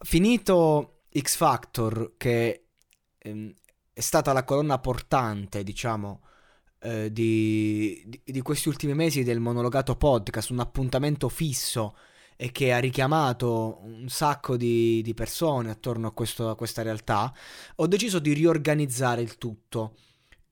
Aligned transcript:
Finito 0.00 1.02
X 1.18 1.36
Factor, 1.36 2.14
che 2.16 2.66
ehm, 3.18 3.52
è 3.92 4.00
stata 4.00 4.32
la 4.32 4.44
colonna 4.44 4.78
portante, 4.78 5.62
diciamo, 5.64 6.22
eh, 6.80 7.12
di, 7.12 8.02
di- 8.06 8.22
di 8.24 8.40
questi 8.42 8.68
ultimi 8.68 8.94
mesi 8.94 9.22
del 9.24 9.40
monologato 9.40 9.96
podcast, 9.96 10.50
un 10.50 10.60
appuntamento 10.60 11.28
fisso 11.28 11.96
e 12.36 12.52
che 12.52 12.72
ha 12.72 12.78
richiamato 12.78 13.80
un 13.82 14.08
sacco 14.08 14.56
di, 14.56 15.02
di 15.02 15.14
persone 15.14 15.70
attorno 15.70 16.06
a, 16.08 16.12
questo- 16.12 16.48
a 16.50 16.54
questa 16.56 16.82
realtà, 16.82 17.34
ho 17.76 17.86
deciso 17.88 18.20
di 18.20 18.32
riorganizzare 18.32 19.22
il 19.22 19.36
tutto. 19.38 19.96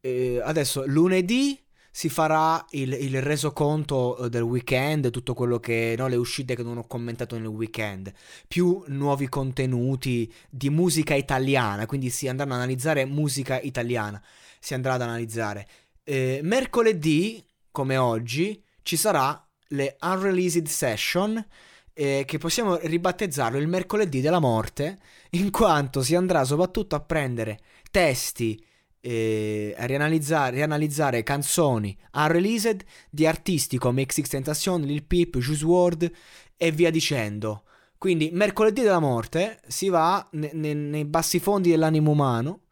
Eh, 0.01 0.41
adesso 0.43 0.85
lunedì 0.87 1.61
si 1.97 2.11
farà 2.11 2.63
il, 2.73 2.93
il 2.93 3.23
resoconto 3.23 4.19
eh, 4.19 4.29
del 4.29 4.43
weekend, 4.43 5.09
tutto 5.09 5.33
quello 5.33 5.59
che, 5.59 5.95
no, 5.97 6.09
le 6.09 6.17
uscite 6.17 6.55
che 6.55 6.63
non 6.63 6.77
ho 6.77 6.87
commentato 6.87 7.39
nel 7.39 7.47
weekend, 7.47 8.13
più 8.47 8.85
nuovi 8.89 9.31
contenuti 9.31 10.31
di 10.51 10.69
musica 10.69 11.15
italiana, 11.15 11.87
quindi 11.87 12.11
si 12.11 12.29
andranno 12.29 12.53
ad 12.53 12.59
analizzare 12.59 13.07
musica 13.07 13.59
italiana, 13.59 14.23
si 14.61 14.75
andrà 14.75 14.93
ad 14.93 15.01
analizzare. 15.01 15.67
Eh, 16.05 16.41
mercoledì, 16.43 17.43
come 17.71 17.97
oggi, 17.97 18.63
ci 18.83 18.99
sarà 18.99 19.43
le 19.69 19.97
Unreleased 20.03 20.67
Session, 20.67 21.43
eh, 21.95 22.25
che 22.27 22.37
possiamo 22.37 22.77
ribattezzarlo 22.77 23.57
il 23.57 23.69
mercoledì 23.69 24.21
della 24.21 24.39
morte, 24.39 24.99
in 25.31 25.51
quanto 25.51 26.03
si 26.03 26.15
andrà 26.15 26.45
soprattutto 26.45 26.95
a 26.95 27.01
prendere 27.01 27.59
testi 27.91 28.63
eh, 29.07 29.75
rianalizzare, 29.79 30.57
rianalizzare 30.57 31.23
canzoni 31.23 31.97
unreleased 32.13 32.85
di 33.09 33.25
artisti 33.25 33.79
come 33.79 34.05
XX 34.05 34.29
Tentacion, 34.29 34.83
Lil 34.83 35.05
Peep, 35.05 35.39
Juice 35.39 35.65
WRLD 35.65 36.13
e 36.57 36.73
via 36.73 36.91
dicendo. 36.91 37.63
Quindi 37.99 38.31
mercoledì 38.33 38.83
della 38.83 38.99
morte 38.99 39.61
si 39.69 39.89
va 39.89 40.27
ne- 40.33 40.51
ne- 40.53 40.75
nei 40.75 41.05
bassi 41.05 41.39
fondi 41.39 41.71
dell'animo 41.71 42.11
umano, 42.11 42.63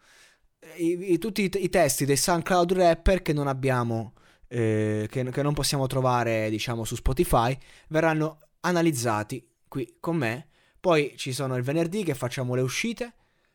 i- 0.77 1.13
i- 1.13 1.19
tutti 1.19 1.43
i, 1.43 1.51
i 1.63 1.69
testi 1.69 2.05
dei 2.05 2.17
SoundCloud 2.17 2.73
rapper 2.73 3.23
che 3.23 3.33
non 3.33 3.47
abbiamo, 3.47 4.15
eh, 4.49 5.07
che, 5.09 5.31
che 5.31 5.43
non 5.43 5.55
possiamo 5.55 5.87
trovare 5.87 6.51
diciamo 6.51 6.85
su 6.85 6.97
Spotify, 6.97 7.57
verranno 7.89 8.39
analizzati 8.61 9.47
qui 9.69 9.97
con 10.01 10.17
me. 10.17 10.49
Poi 10.81 11.15
ci 11.17 11.33
sono 11.33 11.57
il 11.57 11.63
venerdì 11.63 12.03
che 12.03 12.15
facciamo 12.15 12.55
le 12.57 12.61
uscite 12.63 13.13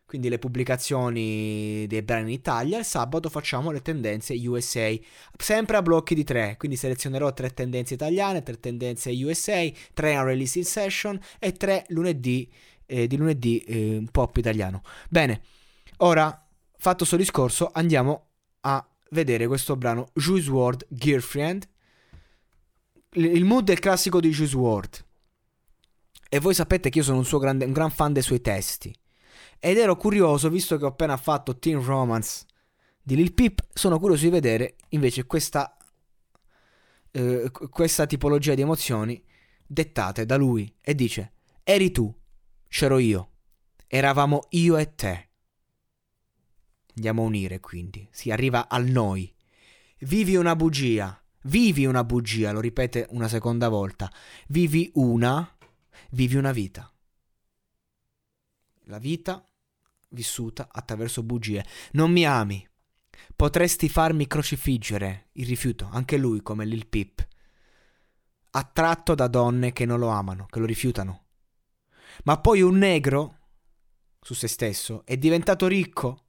quindi 0.09 0.27
le 0.27 0.39
pubblicazioni 0.39 1.85
dei 1.85 2.01
brani 2.01 2.31
in 2.31 2.39
Italia. 2.39 2.79
Il 2.79 2.83
sabato 2.83 3.29
facciamo 3.29 3.69
le 3.69 3.83
tendenze 3.83 4.33
USA, 4.33 4.91
sempre 5.37 5.77
a 5.77 5.83
blocchi 5.83 6.15
di 6.15 6.23
tre. 6.23 6.55
Quindi 6.57 6.77
selezionerò 6.77 7.31
tre 7.31 7.51
tendenze 7.51 7.93
italiane, 7.93 8.41
tre 8.41 8.59
tendenze 8.59 9.11
USA, 9.11 9.69
tre 9.93 10.17
unreleased 10.17 10.63
session 10.63 11.19
e 11.37 11.51
tre 11.51 11.85
lunedì 11.89 12.51
eh, 12.87 13.05
di 13.05 13.17
lunedì 13.17 13.59
eh, 13.59 14.03
pop 14.11 14.35
italiano. 14.37 14.81
Bene, 15.09 15.43
ora 15.97 16.43
fatto 16.75 16.97
questo 16.97 17.15
discorso, 17.15 17.69
andiamo 17.71 18.29
a 18.61 18.83
vedere 19.11 19.45
questo 19.45 19.75
brano 19.75 20.09
Juice 20.15 20.49
WRLD 20.49 20.87
Girlfriend. 20.89 21.69
Il 23.11 23.45
mood 23.45 23.69
è 23.69 23.73
il 23.73 23.79
classico 23.79 24.19
di 24.19 24.31
Juice 24.31 24.57
WRLD. 24.57 25.05
E 26.29 26.39
voi 26.39 26.55
sapete 26.55 26.89
che 26.89 26.97
io 26.97 27.03
sono 27.03 27.19
un, 27.19 27.39
grande, 27.39 27.65
un 27.65 27.73
gran 27.73 27.91
fan 27.91 28.11
dei 28.11 28.23
suoi 28.23 28.41
testi. 28.41 28.91
Ed 29.59 29.77
ero 29.77 29.97
curioso, 29.97 30.49
visto 30.49 30.77
che 30.77 30.85
ho 30.85 30.89
appena 30.89 31.17
fatto 31.17 31.59
Teen 31.59 31.83
Romance 31.83 32.45
di 33.01 33.15
Lil 33.15 33.33
Peep, 33.33 33.67
sono 33.73 33.99
curioso 33.99 34.23
di 34.23 34.29
vedere 34.29 34.75
invece 34.89 35.25
questa, 35.25 35.75
eh, 37.11 37.49
qu- 37.51 37.69
questa 37.69 38.05
tipologia 38.05 38.53
di 38.53 38.61
emozioni 38.61 39.21
dettate 39.65 40.25
da 40.25 40.37
lui. 40.37 40.73
E 40.79 40.95
dice, 40.95 41.33
eri 41.63 41.91
tu, 41.91 42.13
c'ero 42.69 42.99
io, 42.99 43.31
eravamo 43.87 44.47
io 44.51 44.77
e 44.77 44.95
te. 44.95 45.29
Andiamo 46.95 47.23
a 47.23 47.25
unire 47.25 47.59
quindi, 47.59 48.07
si 48.11 48.31
arriva 48.31 48.69
al 48.69 48.85
noi. 48.85 49.33
Vivi 49.99 50.37
una 50.37 50.55
bugia, 50.55 51.21
vivi 51.43 51.85
una 51.85 52.05
bugia, 52.05 52.51
lo 52.51 52.61
ripete 52.61 53.07
una 53.09 53.27
seconda 53.27 53.67
volta. 53.67 54.09
Vivi 54.47 54.89
una, 54.93 55.57
vivi 56.11 56.35
una 56.37 56.53
vita. 56.53 56.89
La 58.83 58.97
vita 58.97 59.43
vissuta 60.09 60.67
attraverso 60.71 61.23
bugie. 61.23 61.65
Non 61.91 62.11
mi 62.11 62.25
ami. 62.25 62.67
Potresti 63.35 63.89
farmi 63.89 64.27
crocifiggere. 64.27 65.29
Il 65.33 65.45
rifiuto, 65.45 65.89
anche 65.91 66.17
lui 66.17 66.41
come 66.41 66.65
Lil 66.65 66.87
Peep. 66.87 67.27
Attratto 68.51 69.15
da 69.15 69.27
donne 69.27 69.73
che 69.73 69.85
non 69.85 69.99
lo 69.99 70.07
amano, 70.09 70.45
che 70.49 70.59
lo 70.59 70.65
rifiutano. 70.65 71.25
Ma 72.23 72.39
poi 72.39 72.61
un 72.61 72.77
negro, 72.77 73.37
su 74.21 74.33
se 74.33 74.47
stesso, 74.47 75.05
è 75.05 75.17
diventato 75.17 75.67
ricco. 75.67 76.25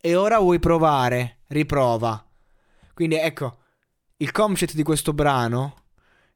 E 0.00 0.14
ora 0.14 0.38
vuoi 0.38 0.58
provare? 0.58 1.40
Riprova. 1.48 2.26
Quindi 2.92 3.16
ecco, 3.16 3.62
il 4.18 4.30
concept 4.30 4.74
di 4.74 4.82
questo 4.82 5.12
brano, 5.12 5.86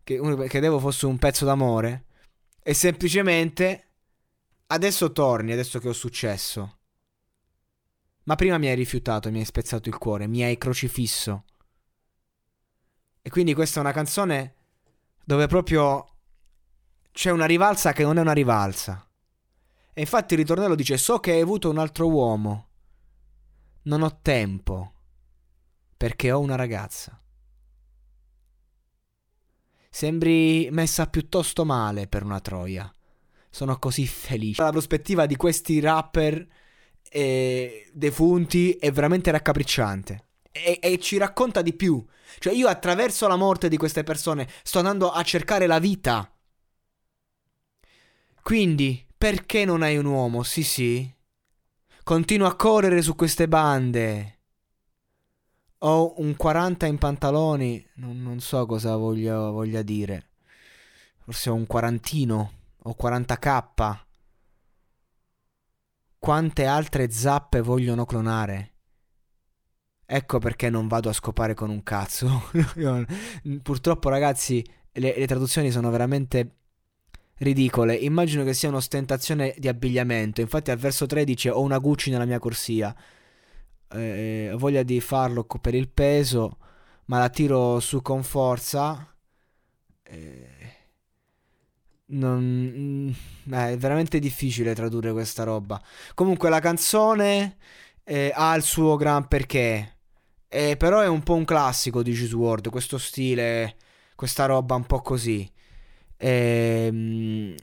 che 0.02 0.18
credevo 0.48 0.78
fosse 0.78 1.06
un 1.06 1.18
pezzo 1.18 1.44
d'amore, 1.44 2.06
è 2.62 2.72
semplicemente 2.72 3.92
adesso 4.66 5.12
torni, 5.12 5.52
adesso 5.52 5.78
che 5.78 5.88
ho 5.88 5.92
successo. 5.92 6.77
Ma 8.28 8.34
prima 8.34 8.58
mi 8.58 8.68
hai 8.68 8.74
rifiutato, 8.74 9.30
mi 9.30 9.38
hai 9.38 9.46
spezzato 9.46 9.88
il 9.88 9.96
cuore, 9.96 10.26
mi 10.26 10.42
hai 10.42 10.58
crocifisso. 10.58 11.44
E 13.22 13.30
quindi 13.30 13.54
questa 13.54 13.78
è 13.78 13.82
una 13.82 13.92
canzone 13.92 14.54
dove 15.24 15.46
proprio 15.46 16.16
c'è 17.10 17.30
una 17.30 17.46
rivalsa 17.46 17.94
che 17.94 18.02
non 18.02 18.18
è 18.18 18.20
una 18.20 18.34
rivalsa. 18.34 19.10
E 19.94 20.00
infatti 20.02 20.34
il 20.34 20.40
ritornello 20.40 20.74
dice: 20.74 20.98
So 20.98 21.20
che 21.20 21.32
hai 21.32 21.40
avuto 21.40 21.70
un 21.70 21.78
altro 21.78 22.06
uomo. 22.06 22.68
Non 23.84 24.02
ho 24.02 24.18
tempo. 24.20 24.92
Perché 25.96 26.30
ho 26.30 26.40
una 26.40 26.54
ragazza. 26.54 27.18
Sembri 29.88 30.68
messa 30.70 31.08
piuttosto 31.08 31.64
male 31.64 32.06
per 32.06 32.24
una 32.24 32.40
troia. 32.40 32.92
Sono 33.48 33.78
così 33.78 34.06
felice. 34.06 34.62
La 34.62 34.70
prospettiva 34.70 35.24
di 35.24 35.36
questi 35.36 35.80
rapper 35.80 36.46
eh, 37.10 37.88
defunti 37.92 38.72
è 38.72 38.90
veramente 38.92 39.30
raccapricciante. 39.30 40.24
E, 40.50 40.78
e 40.80 40.98
ci 40.98 41.16
racconta 41.18 41.62
di 41.62 41.72
più. 41.72 42.04
Cioè, 42.38 42.52
io 42.52 42.68
attraverso 42.68 43.26
la 43.26 43.36
morte 43.36 43.68
di 43.68 43.76
queste 43.76 44.04
persone 44.04 44.48
sto 44.62 44.78
andando 44.78 45.10
a 45.10 45.22
cercare 45.22 45.66
la 45.66 45.78
vita. 45.78 46.30
Quindi, 48.42 49.04
perché 49.16 49.64
non 49.64 49.82
hai 49.82 49.96
un 49.96 50.06
uomo? 50.06 50.42
Sì, 50.42 50.62
sì. 50.62 51.14
Continuo 52.02 52.46
a 52.46 52.56
correre 52.56 53.02
su 53.02 53.14
queste 53.14 53.48
bande. 53.48 54.38
Ho 55.78 56.14
un 56.20 56.34
40 56.36 56.86
in 56.86 56.98
pantaloni. 56.98 57.86
Non, 57.96 58.22
non 58.22 58.40
so 58.40 58.64
cosa 58.66 58.96
voglia, 58.96 59.50
voglia 59.50 59.82
dire. 59.82 60.30
Forse 61.18 61.50
ho 61.50 61.54
un 61.54 61.66
quarantino. 61.66 62.52
Ho 62.84 62.96
40k. 62.98 64.06
Quante 66.18 66.66
altre 66.66 67.10
zappe 67.10 67.60
vogliono 67.60 68.04
clonare? 68.04 68.72
Ecco 70.04 70.38
perché 70.38 70.70
non 70.70 70.88
vado 70.88 71.10
a 71.10 71.12
scopare 71.12 71.54
con 71.54 71.70
un 71.70 71.82
cazzo. 71.82 72.50
Purtroppo, 73.62 74.08
ragazzi, 74.08 74.64
le, 74.92 75.14
le 75.16 75.26
traduzioni 75.26 75.70
sono 75.70 75.90
veramente 75.90 76.56
ridicole. 77.38 77.94
Immagino 77.94 78.42
che 78.42 78.54
sia 78.54 78.68
un'ostentazione 78.68 79.54
di 79.58 79.68
abbigliamento. 79.68 80.40
Infatti, 80.40 80.70
al 80.70 80.78
verso 80.78 81.06
3 81.06 81.24
dice: 81.24 81.50
Ho 81.50 81.60
una 81.60 81.78
Gucci 81.78 82.10
nella 82.10 82.24
mia 82.24 82.38
corsia. 82.38 82.94
Eh, 83.90 84.50
ho 84.52 84.58
voglia 84.58 84.82
di 84.82 85.00
farlo 85.00 85.44
per 85.44 85.74
il 85.74 85.88
peso, 85.88 86.58
ma 87.06 87.18
la 87.18 87.28
tiro 87.28 87.78
su 87.80 88.02
con 88.02 88.22
forza. 88.22 89.14
Eh, 90.02 90.48
non, 92.06 92.42
mm, 92.42 93.10
eh, 93.52 93.72
è 93.72 93.76
veramente 93.76 94.18
difficile 94.18 94.74
tradurre 94.74 95.12
questa 95.12 95.44
roba. 95.44 95.80
Comunque, 96.14 96.48
la 96.50 96.60
canzone 96.60 97.56
eh, 98.04 98.32
ha 98.34 98.54
il 98.54 98.62
suo 98.62 98.96
gran 98.96 99.28
perché. 99.28 99.96
Eh, 100.48 100.76
però 100.78 101.00
è 101.00 101.08
un 101.08 101.22
po' 101.22 101.34
un 101.34 101.44
classico 101.44 102.02
di 102.02 102.12
Juice 102.12 102.34
WRLD, 102.34 102.70
questo 102.70 102.98
stile, 102.98 103.76
questa 104.14 104.46
roba 104.46 104.74
un 104.74 104.86
po' 104.86 105.00
così. 105.02 105.50
Ehm, 106.16 107.54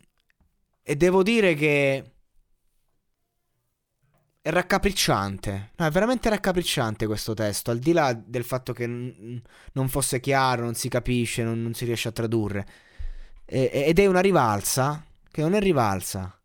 e 0.84 0.96
devo 0.96 1.24
dire 1.24 1.56
che 1.56 2.12
è 4.42 4.52
raccapricciante. 4.52 5.72
No, 5.78 5.86
è 5.88 5.90
veramente 5.90 6.30
raccapricciante 6.30 7.08
questo 7.08 7.34
testo. 7.34 7.72
Al 7.72 7.80
di 7.80 7.94
là 7.94 8.14
del 8.14 8.44
fatto 8.44 8.74
che 8.74 8.86
n- 8.86 9.42
non 9.74 9.90
fosse 9.90 10.20
chiaro, 10.20 10.64
non 10.64 10.76
si 10.76 10.88
capisce, 10.88 11.44
non, 11.44 11.62
non 11.62 11.74
si 11.74 11.86
riesce 11.86 12.10
a 12.10 12.12
tradurre. 12.12 12.68
E- 13.46 13.72
ed 13.88 13.98
è 14.00 14.06
una 14.06 14.22
rivalsa 14.22 15.04
che 15.36 15.42
non 15.42 15.54
è 15.54 15.60
rivalsa. 15.60 16.42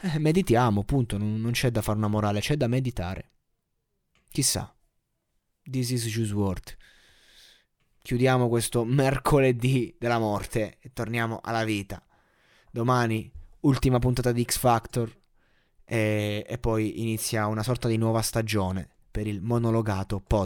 Eh, 0.00 0.18
meditiamo, 0.18 0.84
punto. 0.84 1.18
Non, 1.18 1.38
non 1.38 1.52
c'è 1.52 1.70
da 1.70 1.82
fare 1.82 1.98
una 1.98 2.08
morale, 2.08 2.40
c'è 2.40 2.56
da 2.56 2.66
meditare. 2.66 3.32
Chissà. 4.30 4.74
This 5.62 5.90
is 5.90 6.06
Juice 6.06 6.32
WRLD. 6.32 6.76
Chiudiamo 8.00 8.48
questo 8.48 8.86
mercoledì 8.86 9.94
della 9.98 10.18
morte 10.18 10.78
e 10.80 10.94
torniamo 10.94 11.40
alla 11.42 11.62
vita. 11.64 12.02
Domani, 12.70 13.30
ultima 13.60 13.98
puntata 13.98 14.32
di 14.32 14.42
X 14.42 14.56
Factor 14.56 15.14
e, 15.84 16.42
e 16.48 16.56
poi 16.56 17.02
inizia 17.02 17.48
una 17.48 17.62
sorta 17.62 17.86
di 17.86 17.98
nuova 17.98 18.22
stagione 18.22 18.88
per 19.10 19.26
il 19.26 19.42
monologato 19.42 20.20
podcast. 20.20 20.42